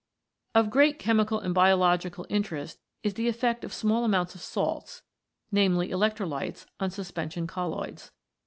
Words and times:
Of 0.55 0.71
great 0.71 0.97
chemical 0.97 1.39
and 1.39 1.53
biological 1.53 2.25
interest 2.27 2.79
is 3.03 3.13
the 3.13 3.27
effect 3.27 3.63
of 3.63 3.71
small 3.71 4.03
amounts 4.03 4.33
of 4.33 4.41
salts, 4.41 5.03
i.e. 5.53 5.67
electrolytes, 5.69 6.65
on 6.79 6.89
suspension 6.89 7.45
colloids. 7.45 8.11